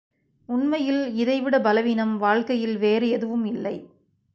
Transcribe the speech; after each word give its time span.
உண்மையில் 0.49 1.15
இதைவிடப் 1.15 1.63
பலவீனம் 1.63 2.17
வாழ்க்கையில் 2.17 2.77
வேறு 2.77 3.09
எதுவும் 3.09 3.45
இல்லை. 3.45 3.75